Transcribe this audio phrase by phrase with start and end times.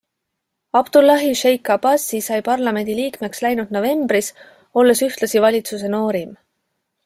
[0.77, 4.33] Abdullahi Sheikh Abasi sai parlamendi liikmeks läinud novembris,
[4.83, 6.37] olles ühtlasi valitsuse noorim.